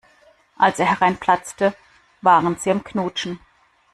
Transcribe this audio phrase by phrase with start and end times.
[0.57, 1.75] Als er hereinplatzte,
[2.23, 3.39] waren sie am Knutschen.